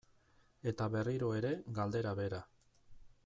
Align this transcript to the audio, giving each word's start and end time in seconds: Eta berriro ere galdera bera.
Eta 0.71 0.87
berriro 0.95 1.29
ere 1.41 1.53
galdera 1.79 2.17
bera. 2.23 2.43